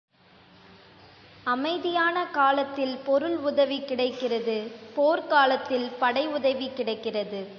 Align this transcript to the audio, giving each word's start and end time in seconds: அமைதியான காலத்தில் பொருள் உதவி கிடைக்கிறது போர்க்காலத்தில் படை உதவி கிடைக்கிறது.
அமைதியான 1.43 2.25
காலத்தில் 2.31 2.97
பொருள் 3.05 3.37
உதவி 3.37 3.79
கிடைக்கிறது 3.81 4.57
போர்க்காலத்தில் 4.95 5.87
படை 5.99 6.27
உதவி 6.27 6.69
கிடைக்கிறது. 6.75 7.41